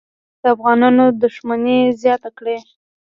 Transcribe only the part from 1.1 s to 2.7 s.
دښمني زیاته کړي.